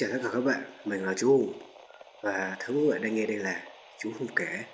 [0.00, 1.52] chào tất cả các bạn, mình là chú Hùng.
[2.22, 3.62] Và thứ các bạn đang nghe đây là
[3.98, 4.64] chú Hùng kể.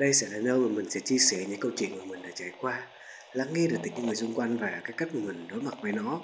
[0.00, 2.28] Đây sẽ là nơi mà mình sẽ chia sẻ những câu chuyện mà mình đã
[2.34, 2.82] trải qua
[3.32, 5.74] Lắng nghe được từ những người xung quanh và cái cách mà mình đối mặt
[5.82, 6.20] với nó.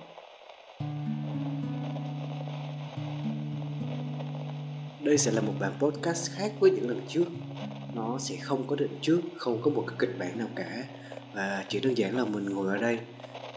[5.01, 7.27] Đây sẽ là một bản podcast khác với những lần trước.
[7.95, 10.85] Nó sẽ không có định trước, không có một cái kịch bản nào cả.
[11.35, 12.99] Và chỉ đơn giản là mình ngồi ở đây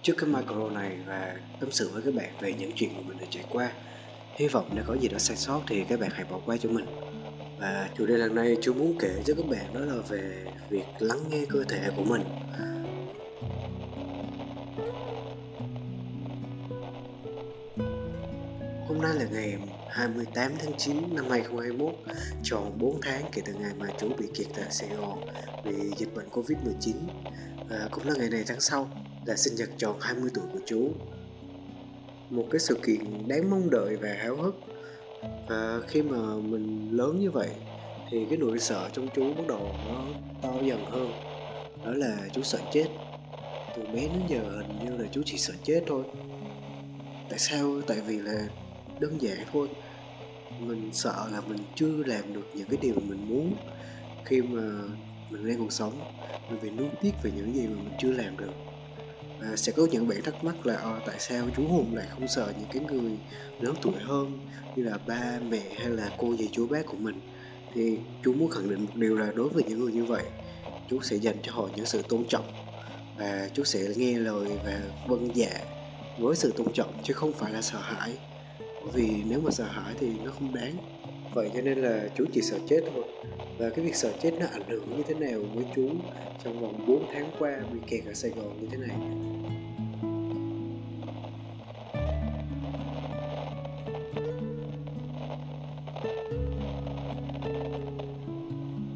[0.02, 3.18] trước cái micro này và tâm sự với các bạn về những chuyện mà mình
[3.18, 3.72] đã trải qua
[4.40, 6.70] hy vọng nếu có gì đó sai sót thì các bạn hãy bỏ qua cho
[6.70, 6.86] mình.
[7.60, 10.86] Và chủ đề lần này chú muốn kể cho các bạn đó là về việc
[11.00, 12.22] lắng nghe cơ thể của mình.
[18.88, 19.58] Hôm nay là ngày
[19.90, 21.94] 28 tháng 9 năm 2021,
[22.44, 25.22] tròn 4 tháng kể từ ngày mà chú bị kiệt tại Sài Gòn
[25.64, 26.94] vì dịch bệnh Covid-19.
[27.70, 28.90] Và cũng là ngày này tháng sau
[29.26, 30.92] là sinh nhật tròn 20 tuổi của chú
[32.30, 34.56] một cái sự kiện đáng mong đợi và háo hức.
[35.48, 37.50] Và khi mà mình lớn như vậy,
[38.10, 40.06] thì cái nỗi sợ trong chú bắt đầu nó
[40.42, 41.12] to dần hơn.
[41.86, 42.86] Đó là chú sợ chết.
[43.76, 46.04] Từ bé đến giờ hình như là chú chỉ sợ chết thôi.
[47.30, 47.82] Tại sao?
[47.88, 48.48] Tại vì là
[49.00, 49.68] đơn giản thôi.
[50.60, 53.56] Mình sợ là mình chưa làm được những cái điều mà mình muốn
[54.26, 54.62] khi mà
[55.30, 55.94] mình đang còn sống.
[56.50, 58.52] Mình phải nuối tiếc về những gì mà mình chưa làm được
[59.42, 62.28] à, sẽ có những bạn thắc mắc là à, tại sao chú hùng lại không
[62.28, 63.18] sợ những cái người
[63.60, 64.40] lớn tuổi hơn
[64.76, 67.22] như là ba mẹ hay là cô dì chú bác của mình?
[67.74, 70.24] Thì chú muốn khẳng định một điều là đối với những người như vậy
[70.90, 72.46] chú sẽ dành cho họ những sự tôn trọng
[73.18, 75.60] và chú sẽ nghe lời và vâng dạ
[76.20, 78.18] với sự tôn trọng chứ không phải là sợ hãi.
[78.60, 80.99] Bởi vì nếu mà sợ hãi thì nó không đáng
[81.34, 83.04] vậy cho nên là chú chỉ sợ chết thôi.
[83.58, 85.90] Và cái việc sợ chết nó ảnh hưởng như thế nào với chú
[86.44, 88.96] trong vòng 4 tháng qua, bị kẹt ở Sài Gòn như thế này?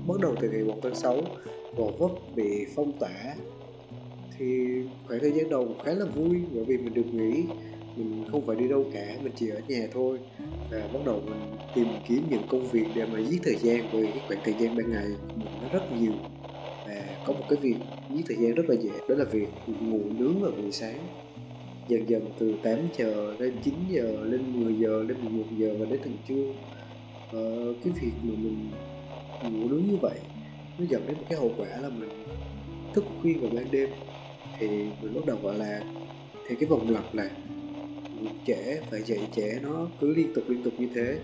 [0.07, 1.21] Bắt đầu từ ngày 1 tháng 6
[1.77, 3.35] Gò Vấp bị phong tỏa.
[4.37, 4.67] Thì
[5.07, 7.43] khoảng thời gian đầu khá là vui bởi vì mình được nghỉ
[7.95, 10.19] mình không phải đi đâu cả mình chỉ ở nhà thôi.
[10.71, 14.01] Và bắt đầu mình tìm kiếm những công việc để mà giết thời gian bởi
[14.01, 15.05] vì cái khoảng thời gian ban ngày
[15.35, 16.13] mình nó rất nhiều.
[16.87, 17.75] Và có một cái việc
[18.15, 20.99] giết thời gian rất là dễ đó là việc ngủ nướng vào buổi sáng.
[21.87, 25.85] Dần dần từ 8 giờ lên 9 giờ lên 10 giờ lên 11 giờ và
[25.85, 26.53] đến tận trưa.
[27.31, 28.69] Ờ, cái việc mà mình
[29.43, 30.19] ngủ nướng như vậy
[30.77, 32.09] nó dẫn đến một cái hậu quả là mình
[32.93, 33.89] thức khuya vào ban đêm.
[34.59, 34.67] Thì
[35.01, 35.83] mình bắt đầu gọi là
[36.47, 37.29] thì cái vòng lặp là
[38.47, 41.19] trễ, phải dậy trễ nó cứ liên tục liên tục như thế.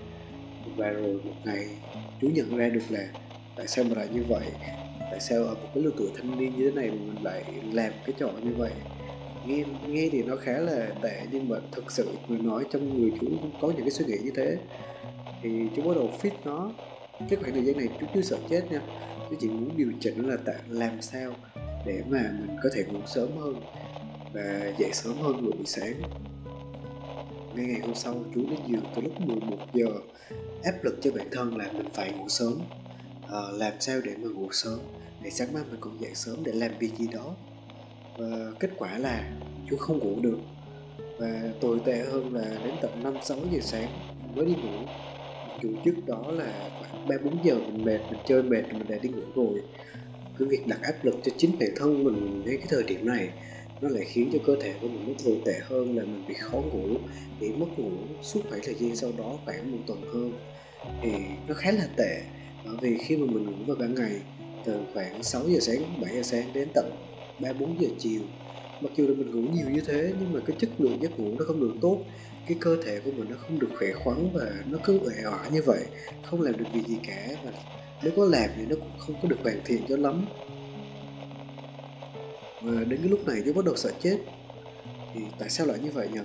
[0.76, 1.68] Và rồi, một ngày
[2.22, 3.08] chú nhận ra được là
[3.56, 4.48] tại sao mà lại như vậy?
[5.00, 7.44] Tại sao ở một cái lứa tuổi thanh niên như thế này mà mình lại
[7.74, 8.72] làm cái trò như vậy?
[9.46, 13.12] Nghe nghe thì nó khá là tệ, nhưng mà thực sự người nói trong người
[13.22, 14.58] chú cũng có những cái suy nghĩ như thế.
[15.42, 16.72] Thì chú bắt đầu fit nó.
[17.30, 18.82] Cái khoảng thời gian này chú chưa sợ chết nha.
[19.30, 21.34] Chú chỉ muốn điều chỉnh là tại làm sao
[21.86, 23.62] để mà mình có thể ngủ sớm hơn
[24.34, 25.94] và dậy sớm hơn buổi sáng
[27.60, 29.86] ngay ngày hôm sau chú đến giường từ lúc 11 giờ.
[30.64, 32.60] Áp lực cho bản thân là mình phải ngủ sớm.
[33.28, 34.80] À, làm sao để mà ngủ sớm?
[35.24, 37.36] Để sáng mai mình còn dậy sớm để làm việc gì đó.
[38.18, 39.32] Và kết quả là
[39.70, 40.38] chú không ngủ được.
[41.20, 43.90] Và tồi tệ hơn là đến tận 5 6 giờ sáng
[44.36, 44.86] mới đi ngủ.
[45.64, 48.98] Dù trước đó là khoảng ba bốn giờ mình mệt mình chơi mệt mình đã
[49.02, 49.62] đi ngủ rồi.
[50.40, 53.30] Cái việc đặt áp lực cho chính bản thân mình ngay cái thời điểm này
[53.82, 56.34] nó lại khiến cho cơ thể của mình nó tồi tệ hơn là mình bị
[56.34, 56.98] khó ngủ,
[57.40, 57.92] bị mất ngủ
[58.22, 60.34] suốt khoảng thời gian sau đó khoảng một tuần hơn.
[61.02, 61.12] Thì
[61.48, 62.22] nó khá là tệ,
[62.66, 64.22] bởi vì khi mà mình ngủ vào ban ngày,
[64.66, 66.92] từ khoảng 6 giờ sáng 7 giờ sáng đến tận
[67.40, 68.22] 3 4 giờ chiều,
[68.82, 71.36] mặc dù là mình ngủ nhiều như thế, nhưng mà cái chất lượng giấc ngủ
[71.40, 72.00] nó không được tốt,
[72.48, 75.52] cái cơ thể của mình nó không được khỏe khoắn và nó cứ uể oải
[75.52, 75.84] như vậy,
[76.24, 77.52] không làm được việc gì cả và
[78.04, 80.26] nếu có làm thì nó cũng không có được hoàn thiện cho lắm
[82.62, 84.18] và đến cái lúc này tôi bắt đầu sợ chết.
[85.14, 86.20] Thì tại sao lại như vậy nhỉ?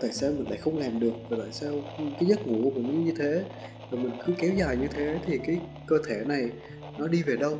[0.00, 1.12] Tại sao mình lại không làm được?
[1.28, 3.44] Và tại sao cái giấc ngủ của mình như thế?
[3.90, 6.50] Và mình cứ kéo dài như thế thì cái cơ thể này
[6.98, 7.58] nó đi về đâu?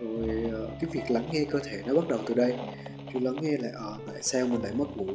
[0.00, 2.54] Rồi ờ, cái việc lắng nghe cơ thể nó bắt đầu từ đây.
[3.12, 5.06] Chú lắng nghe lại ờ à, tại sao mình lại mất ngủ?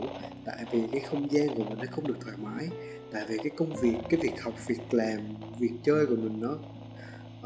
[0.45, 2.67] Tại vì cái không gian của mình nó không được thoải mái.
[3.11, 5.19] Tại vì cái công việc cái việc học việc làm
[5.59, 6.57] việc chơi của mình nó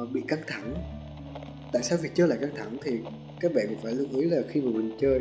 [0.03, 0.75] uh, bị căng thẳng.
[1.73, 2.99] Tại sao việc chơi lại căng thẳng thì
[3.39, 5.19] các bạn cũng phải lưu ý là khi mà mình chơi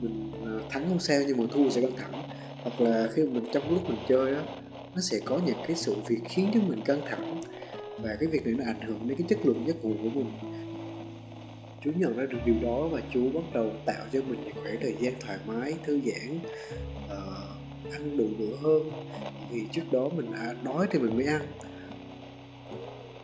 [0.00, 2.22] mình à, thắng không sao nhưng mà thua sẽ căng thẳng.
[2.62, 4.42] Hoặc là khi mà mình trong lúc mình chơi á
[4.94, 7.40] nó sẽ có những cái sự việc khiến cho mình căng thẳng.
[8.02, 10.26] Và cái việc này nó ảnh hưởng đến cái chất lượng giấc ngủ của mình.
[11.84, 14.76] Chú nhận ra được điều đó và chú bắt đầu tạo cho mình những khoảng
[14.82, 16.38] thời gian thoải mái thư giãn
[17.06, 18.90] uh, ăn đủ bữa hơn
[19.50, 21.42] vì trước đó mình đã đói thì mình mới ăn.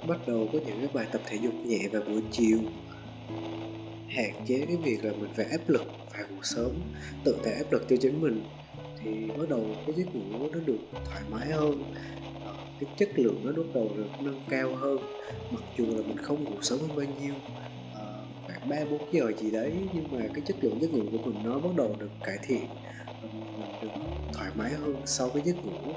[0.08, 2.58] Bắt đầu có những cái bài tập thể dục nhẹ vào buổi chiều
[4.10, 6.70] hạn chế cái việc là mình phải áp lực phải ngủ sớm
[7.24, 8.44] tự tạo áp lực cho chính mình,
[9.02, 11.94] thì bắt đầu cái giấc ngủ nó được thoải mái hơn
[12.44, 14.98] ờ, cái chất lượng nó bắt đầu được nâng cao hơn.
[15.50, 17.34] Mặc dù là mình không ngủ sớm hơn bao nhiêu
[17.94, 21.30] ờ, khoảng ba, bốn giờ gì đấy, nhưng mà cái chất lượng giấc ngủ của
[21.30, 22.66] mình nó bắt đầu được cải thiện
[23.22, 23.88] mình được
[24.32, 25.92] thoải mái hơn sau cái giấc ngủ.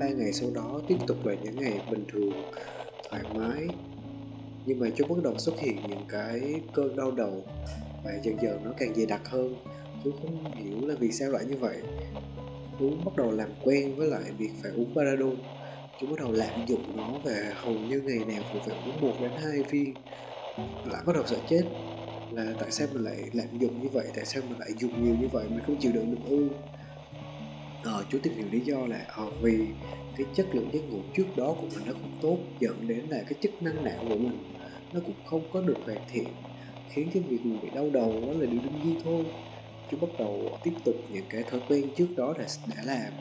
[0.00, 2.32] Hai ba ngày sau đó tiếp tục là những ngày bình thường,
[3.10, 3.68] thoải mái.
[4.66, 7.44] Nhưng mà chú bắt đầu xuất hiện những cái cơn đau đầu
[8.04, 9.54] và dần dần nó càng dày đặc hơn.
[10.04, 11.76] Chú không hiểu là vì sao lại như vậy.
[12.80, 15.34] Chú bắt đầu làm quen với lại việc phải uống paradol
[16.00, 19.16] chú bắt đầu lạm dụng nó và hầu như ngày nào cũng phải uống một
[19.20, 19.94] đến hai viên.
[20.84, 21.62] Lại bắt đầu sợ chết
[22.32, 25.14] là tại sao mình lại lạm dụng như vậy, tại sao mình lại dùng nhiều
[25.20, 26.48] như vậy, mình không chịu đựng được ư?
[27.82, 29.66] Ờ, chú tìm hiểu lý do là ờ, vì
[30.16, 33.22] cái chất lượng giấc ngủ trước đó của mình nó không tốt dẫn đến là
[33.28, 34.38] cái chức năng não của mình
[34.92, 36.28] nó cũng không có được hoàn thiện
[36.88, 39.24] khiến cái việc mình bị đau đầu đó là điều đương nhiên thôi.
[39.90, 43.12] Chú bắt đầu tiếp tục những cái thói quen trước đó là đã làm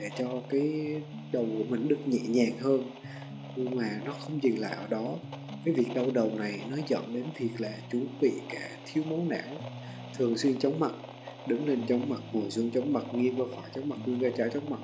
[0.00, 0.94] để cho cái
[1.32, 2.82] đầu của mình được nhẹ nhàng hơn
[3.56, 5.14] nhưng mà nó không dừng lại ở đó.
[5.64, 9.26] Cái việc đau đầu này nó dẫn đến việc là chú bị cả thiếu máu
[9.28, 9.56] não
[10.18, 10.92] thường xuyên chóng mặt
[11.46, 14.30] đứng lên chống mặt ngồi xuống chống mặt nghiêng qua phải chống mặt nghiêng qua
[14.36, 14.80] trái chống mặt.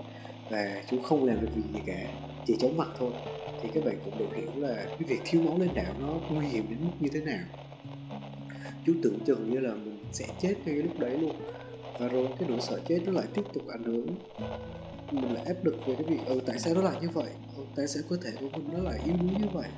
[0.50, 2.12] Và chú không làm được việc gì cả
[2.47, 3.11] chỉ chống mặt thôi.
[3.62, 6.47] Thì các bạn cũng được hiểu là cái việc thiếu máu lên não nó nguy
[6.47, 7.44] hiểm đến mức như thế nào.
[8.87, 11.37] Chú tưởng chừng như là mình sẽ chết ngay cái lúc đấy luôn.
[11.99, 14.06] Và rồi cái nỗi sợ chết nó lại tiếp tục ảnh hưởng.
[15.11, 17.29] Mình lại áp lực về cái việc ừ tại sao nó lại như vậy?
[17.56, 19.69] Ừ, tại sao cơ thể của mình nó lại yếu đuối như vậy?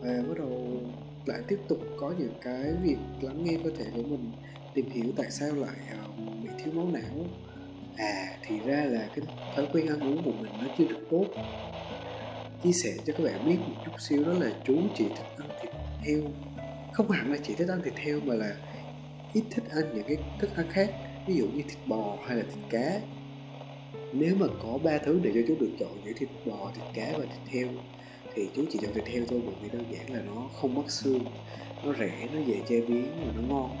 [0.00, 0.80] Và bắt đầu
[1.26, 4.32] lại tiếp tục có những cái việc lắng nghe cơ thể của mình
[4.74, 6.08] tìm hiểu tại sao lại ờ,
[6.42, 7.26] bị thiếu máu não.
[7.96, 9.24] À thì ra là cái
[9.56, 11.24] thói quen ăn uống của mình nó chưa được tốt.
[12.64, 15.48] Chia sẻ cho các bạn biết một chút xíu đó là chú chỉ thích ăn
[15.62, 16.20] thịt heo.
[16.92, 18.56] Không hẳn là chỉ thích ăn thịt heo mà là
[19.32, 20.90] ít thích ăn những cái thức ăn khác,
[21.26, 23.00] ví dụ như thịt bò hay là thịt cá.
[24.12, 27.18] Nếu mà có ba thứ để cho chú được chọn giữa thịt bò, thịt cá
[27.18, 27.68] và thịt heo,
[28.34, 30.90] thì chú chỉ chọn thịt heo thôi, bởi vì đơn giản là nó không mất
[30.90, 31.24] xương,
[31.84, 33.76] nó rẻ, nó dễ chế biến và nó ngon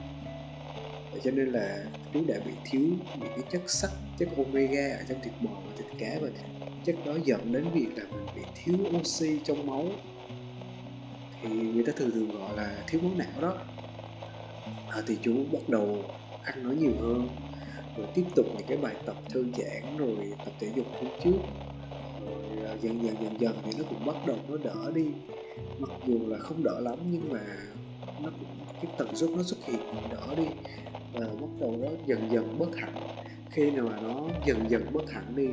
[1.12, 1.84] và cho nên là
[2.14, 2.82] chú đã bị thiếu
[3.20, 6.46] những cái chất sắt chất omega ở trong thịt bò và thịt cá và thịt
[6.84, 9.84] chất đó dẫn đến việc là mình bị thiếu oxy trong máu.
[11.42, 13.54] Thì người ta thường thường gọi là thiếu máu não đó.
[14.88, 16.04] À, thì chú bắt đầu
[16.42, 17.28] ăn nó nhiều hơn
[17.96, 21.38] rồi tiếp tục những cái bài tập thư giãn rồi tập thể dục hôm trước.
[22.26, 25.06] Rồi à, dần dần dần dần thì nó cũng bắt đầu nó đỡ đi.
[25.78, 27.40] Mặc dù là không đỡ lắm nhưng mà
[28.22, 28.48] nó cũng
[28.82, 30.46] cái tần suất nó xuất hiện đỡ đi
[31.12, 32.94] và bắt đầu nó dần dần bớt hẳn.
[33.50, 35.48] Khi nào mà nó dần dần bớt hẳn đi,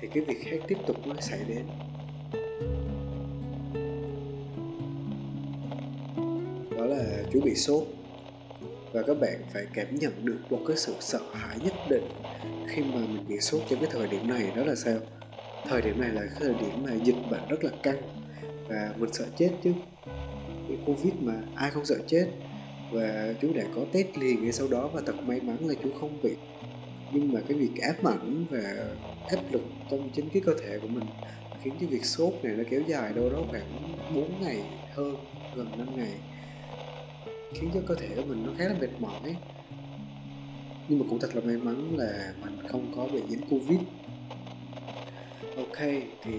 [0.00, 1.64] thì cái việc khác tiếp tục nó xảy đến.
[6.78, 7.82] Đó là chú bị sốt.
[8.92, 12.08] Và các bạn phải cảm nhận được một cái sự sợ hãi nhất định
[12.68, 14.52] khi mà mình bị sốt trong cái thời điểm này.
[14.56, 14.96] Đó là sao?
[15.68, 17.96] Thời điểm này là cái thời điểm mà dịch bệnh rất là căng
[18.68, 19.72] và mình sợ chết chứ.
[20.68, 22.26] Cái covid mà ai không sợ chết?
[22.94, 25.90] Và chú đã có test liền ngay sau đó và thật may mắn là chú
[26.00, 26.34] không bị.
[27.12, 28.86] Nhưng mà cái việc áp ảnh và
[29.28, 31.04] áp lực trong chính cái cơ thể của mình
[31.62, 34.62] khiến cái việc sốt này nó kéo dài đâu đó khoảng 4 ngày
[34.94, 35.16] hơn,
[35.56, 36.14] gần 5 ngày,
[37.54, 39.36] khiến cho cơ thể của mình nó khá là mệt mỏi.
[40.88, 43.78] Nhưng mà cũng thật là may mắn là mình không có bị nhiễm covid.
[45.56, 45.78] Ok,
[46.22, 46.32] thì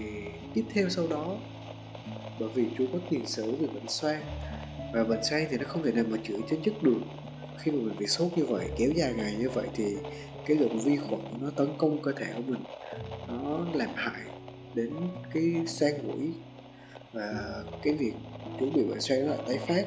[0.54, 1.36] tiếp theo sau đó,
[2.40, 4.22] bởi vì chú có tiền sử về bệnh xoang
[4.92, 7.00] và bệnh say thì nó không thể nào mà chữa chấn dứt được.
[7.58, 9.96] Khi mà mình bị sốt như vậy, kéo dài ngày như vậy thì
[10.46, 12.62] cái lượng vi khuẩn nó tấn công cơ thể của mình.
[13.28, 14.22] Nó làm hại
[14.74, 14.92] đến
[15.34, 16.32] cái xoang mũi
[17.12, 17.34] và
[17.82, 18.12] cái việc
[18.60, 19.86] chú bị bệnh xoang nó lại tái phát.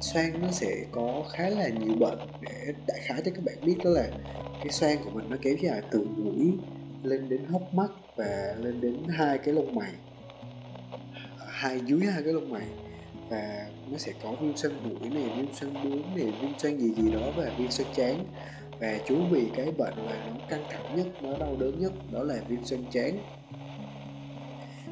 [0.00, 3.76] Xoang nó sẽ có khá là nhiều bệnh để đại khái cho các bạn biết
[3.84, 4.08] đó là
[4.62, 6.52] cái xoang của mình nó kéo dài từ mũi
[7.02, 9.92] lên đến hốc mắt và lên đến hai cái lông mày
[11.58, 12.66] hai dưới hai cái lông mày.
[13.30, 16.90] Và nó sẽ có viêm xoang mũi này viêm xoang bướu này viêm xoang gì
[16.90, 18.24] gì đó và viêm xoang chán
[18.80, 22.22] và chú bị cái bệnh mà nó căng thẳng nhất, nó đau đớn nhất, đó
[22.22, 23.18] là viêm xoang chán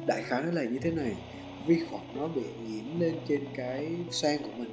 [0.07, 1.13] đại khái nó là như thế này,
[1.67, 4.69] vi khuẩn nó bị nhiễm lên trên cái xoang của mình.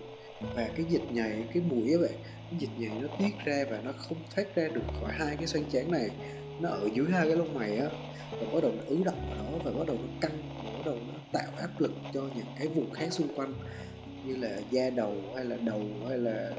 [0.54, 3.80] Và cái dịch nhầy, cái mũi các bạn, cái dịch nhầy nó tiết ra và
[3.84, 6.08] nó không thoát ra được khỏi hai cái xoang chán này.
[6.60, 7.86] Nó ở dưới hai cái lông mày á,
[8.30, 10.82] và bắt đầu nó ứ động ở đó và bắt đầu nó căng và bắt
[10.86, 13.54] đầu nó tạo áp lực cho những cái vùng khác xung quanh,
[14.24, 16.50] như là da đầu hay là đầu hay là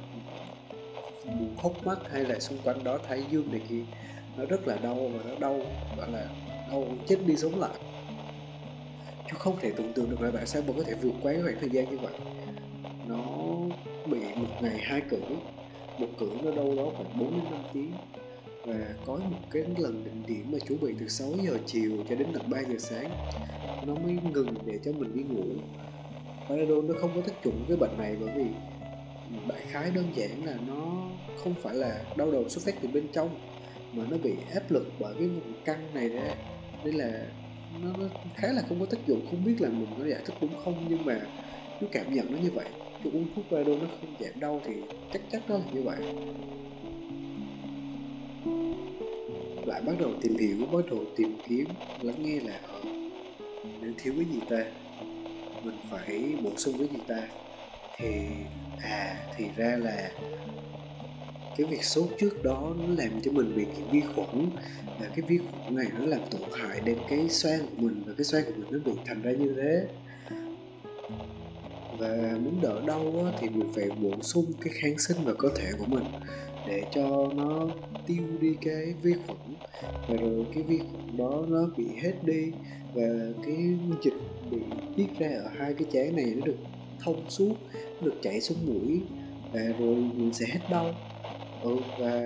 [1.25, 3.82] vùng hốc mắt hay là xung quanh đó, thái dương này kia.
[4.38, 5.62] Nó rất là đau và nó đau,
[5.98, 6.25] gọi là
[6.72, 7.72] đau chết đi sống lại.
[9.27, 11.41] Chứ không thể tưởng tượng được là tại sao mà có thể vượt qua cái
[11.41, 12.13] khoảng thời gian như vậy.
[13.08, 13.24] Nó
[14.05, 15.22] bị một ngày hai cử,
[15.98, 17.91] một cử nó đâu đó khoảng 4 đến 5 tiếng
[18.65, 22.15] và có một cái lần đỉnh điểm mà chuẩn bị từ 6 giờ chiều cho
[22.15, 23.10] đến tận 3 giờ sáng.
[23.88, 25.45] Nó mới ngừng để cho mình đi ngủ.
[26.50, 28.45] Panadol nó không có tác dụng cái bệnh này bởi vì
[29.50, 33.07] đại khái đơn giản là nó không phải là đau đầu xuất phát từ bên
[33.13, 33.39] trong
[33.93, 36.36] mà nó bị áp lực bởi cái vùng căng này ra
[36.84, 37.25] nên là
[37.84, 39.27] nó, nó khá là không có tác dụng.
[39.29, 41.22] Không biết là mình có giải thích đúng không nhưng mà
[41.81, 42.67] chú cảm nhận nó như vậy.
[43.03, 44.74] Chú uống thuốc Panadol nó không giảm đau thì
[45.13, 45.98] chắc chắn nó là như vậy
[49.65, 51.65] lại bắt đầu tìm hiểu, bắt đầu tìm kiếm,
[52.01, 52.79] lắng nghe là họ.
[53.81, 54.65] Đang thiếu cái gì ta,
[55.63, 57.27] mình phải bổ sung cái gì ta?
[57.98, 58.07] Thì
[58.81, 60.12] à thì ra là
[61.57, 64.50] cái việc sốt trước đó nó làm cho mình bị vi khuẩn.
[65.00, 68.13] Và cái vi khuẩn này nó làm tổn hại đến cái xoang của mình và
[68.17, 69.88] cái xoang của mình nó bị thành ra như thế.
[72.00, 75.72] Và muốn đỡ đau thì mình phải bổ sung cái kháng sinh vào cơ thể
[75.79, 76.03] của mình
[76.67, 77.67] để cho nó
[78.07, 79.38] tiêu đi cái vi khuẩn.
[79.81, 82.51] Và rồi cái vi khuẩn đó nó bị hết đi
[82.93, 83.03] và
[83.45, 83.55] cái
[84.03, 84.13] dịch
[84.51, 84.57] bị
[84.95, 86.57] tiết ra ở hai cái chén này nó được
[87.00, 89.01] thông suốt nó được chảy xuống mũi
[89.53, 90.93] và rồi mình sẽ hết đau.
[91.63, 92.22] Ừ, và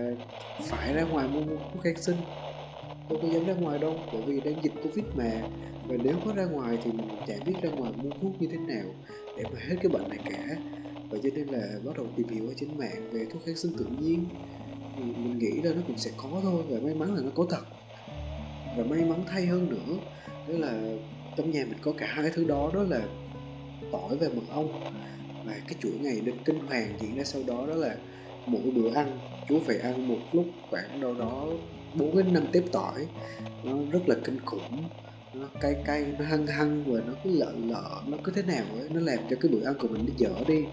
[0.62, 2.18] phải ra ngoài mua thuốc kháng sinh.
[3.10, 5.32] Tôi có dám ra ngoài đâu bởi vì đang dịch covid mà.
[5.88, 8.58] Và nếu có ra ngoài thì mình chả biết ra ngoài mua thuốc như thế
[8.58, 8.86] nào
[9.38, 10.56] để mà hết cái bệnh này cả
[11.10, 13.72] và cho nên là bắt đầu tìm hiểu ở trên mạng về thuốc kháng sinh
[13.78, 14.26] tự nhiên.
[14.98, 17.46] Thì mình nghĩ là nó cũng sẽ có thôi, và may mắn là nó có
[17.50, 17.62] thật.
[18.78, 19.98] Và may mắn thay hơn nữa,
[20.28, 20.98] đó là
[21.38, 23.02] trong nhà mình có cả hai thứ đó đó là
[23.92, 24.84] tỏi và mật ong.
[25.46, 27.96] Và cái chuỗi ngày đến kinh hoàng diễn ra sau đó đó là
[28.46, 31.48] mỗi bữa ăn, chú phải ăn một lúc khoảng đâu đó
[31.94, 33.08] 4 đến 5 tép tỏi.
[33.64, 34.90] Nó rất là kinh khủng
[35.34, 38.66] nó cay cay nó hăng hăng và nó cứ lợ lợ, nó cứ thế nào
[38.80, 40.64] ấy, nó làm cho cái bữa ăn của mình nó dở đi.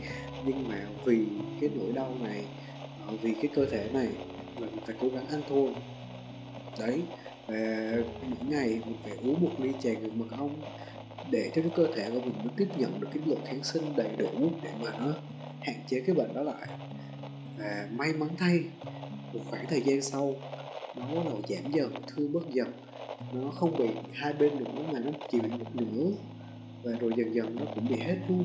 [0.45, 1.27] Nhưng mà vì
[1.61, 2.45] cái nỗi đau này
[3.07, 4.09] ờ, vì cái cơ thể này,
[4.61, 5.75] mình phải cố gắng ăn thôi.
[6.79, 7.03] Đấy,
[7.47, 10.61] và mỗi ngày mình phải uống một ly trà gừng mật ong
[11.31, 13.97] để cho cái cơ thể của mình nó tiếp nhận được cái lượng kháng sinh
[13.97, 15.13] đầy đủ để mà nó
[15.61, 16.67] hạn chế cái bệnh đó lại.
[17.59, 18.61] Và may mắn thay,
[19.33, 20.35] một khoảng thời gian sau,
[20.97, 22.73] nó bắt đầu giảm dần thưa bớt dần
[23.33, 26.11] nó không bị hai bên nữa mà nó chỉ bị một nửa.
[26.83, 28.45] Và rồi dần dần nó cũng bị hết luôn.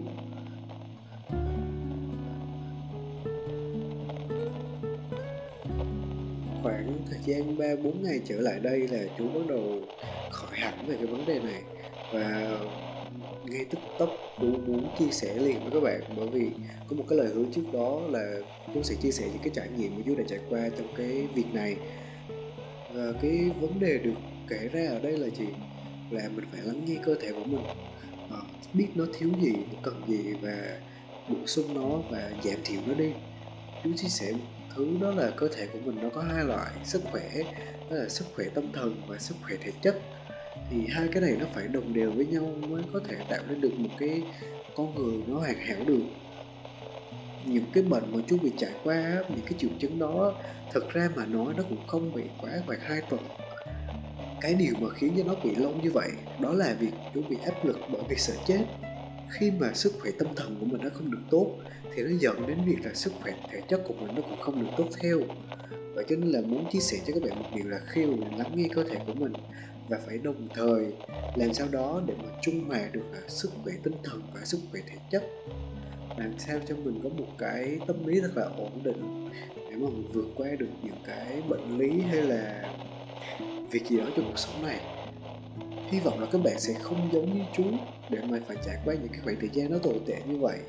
[6.63, 9.81] Khoảng thời gian ba, bốn ngày trở lại đây là chú bắt đầu
[10.31, 11.61] khỏi hẳn về cái vấn đề này.
[12.13, 12.57] Và
[13.45, 14.09] ngay tức tốc
[14.41, 16.49] chú muốn chia sẻ liền với các bạn bởi vì
[16.87, 18.35] có một cái lời hứa trước đó là
[18.73, 21.27] chú sẽ chia sẻ những cái trải nghiệm mà chú đã trải qua trong cái
[21.35, 21.75] việc này.
[22.93, 24.13] Và cái vấn đề được
[24.51, 25.45] kể ra ở đây là gì?
[26.09, 27.63] Là mình phải lắng nghe cơ thể của mình.
[28.31, 28.37] À,
[28.73, 30.79] biết nó thiếu gì nó cần gì và
[31.29, 33.11] bổ sung nó và giảm thiểu nó đi.
[33.83, 34.39] Chú chia sẻ một
[34.75, 37.29] thứ đó là cơ thể của mình nó có hai loại sức khỏe
[37.89, 40.01] đó là sức khỏe tâm thần và sức khỏe thể chất.
[40.69, 43.61] Thì hai cái này nó phải đồng đều với nhau mới có thể tạo nên
[43.61, 44.23] được một cái
[44.75, 46.03] con người nó hoàn hảo được.
[47.45, 50.33] Những cái bệnh mà chú bị trải qua những cái triệu chứng đó
[50.73, 53.21] thật ra mà nói nó cũng không bị quá khoảng hai tuần
[54.41, 57.37] cái điều mà khiến cho nó bị lâu như vậy đó là việc chúng bị
[57.45, 58.65] áp lực bởi việc sợ chết.
[59.29, 61.47] Khi mà sức khỏe tâm thần của mình nó không được tốt,
[61.95, 64.61] thì nó dẫn đến việc là sức khỏe thể chất của mình nó cũng không
[64.61, 65.19] được tốt theo.
[65.69, 68.15] Và cho nên là muốn chia sẻ cho các bạn một điều là khi mà
[68.15, 69.33] mình lắng nghe cơ thể của mình
[69.89, 70.85] và phải đồng thời
[71.35, 74.59] làm sao đó để mà trung hòa được là sức khỏe tinh thần và sức
[74.71, 75.23] khỏe thể chất.
[76.17, 79.89] Làm sao cho mình có một cái tâm lý thật là ổn định để mà
[79.89, 82.73] mình vượt qua được những cái bệnh lý hay là
[83.71, 84.79] việc gì đó trong cuộc sống này.
[85.91, 87.63] Hy vọng là các bạn sẽ không giống như chú
[88.09, 90.59] để mà phải trải qua những cái khoảng thời gian nó tồi tệ như vậy.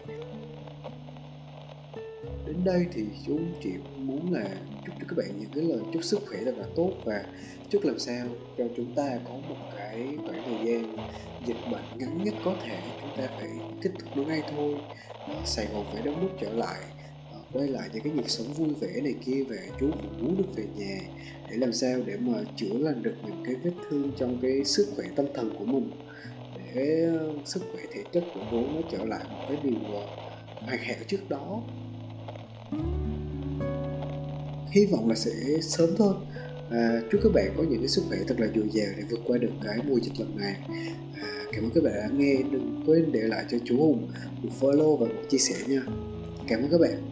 [2.47, 4.45] Đến đây thì chú chỉ muốn là
[4.87, 7.25] chúc cho các bạn những cái lời chúc sức khỏe thật là tốt và
[7.71, 8.27] chúc làm sao
[8.59, 10.97] cho chúng ta có một cái khoảng thời gian
[11.47, 13.51] dịch bệnh ngắn nhất có thể chúng ta phải
[13.83, 14.75] kết thúc nó ngay thôi.
[15.45, 16.81] Sài Gòn phải đông đúc trở lại
[17.53, 20.57] quay lại những cái nhịp sống vui vẻ này kia về chú cũng muốn được
[20.57, 21.01] về nhà
[21.51, 24.87] để làm sao để mà chữa lành được những cái vết thương trong cái sức
[24.97, 25.91] khỏe tâm thần của mình.
[26.75, 30.07] Để ờ, sức khỏe thể chất của bố nó trở lại một cái điều ờ,
[30.61, 31.63] hoàn hảo trước đó.
[34.71, 35.31] Hy vọng là sẽ
[35.63, 36.15] sớm thôi.
[36.71, 39.21] À, chúc các bạn có những cái sức khỏe thật là dồi dào để vượt
[39.27, 40.57] qua được cái mùa dịch lần này.
[41.23, 42.35] À, cảm ơn các bạn đã nghe.
[42.53, 44.09] Đừng quên để lại cho chú hùng
[44.43, 45.83] một follow và một chia sẻ nha.
[46.49, 47.12] Cảm ơn các bạn.